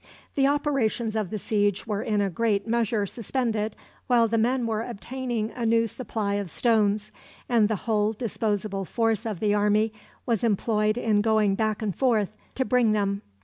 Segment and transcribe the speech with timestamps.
[0.33, 3.75] The operations of the siege were in a great measure suspended
[4.07, 7.11] while the men were obtaining a new supply of stones,
[7.47, 9.93] and the whole disposable force of the army
[10.25, 13.21] was employed in going back and forth to bring them.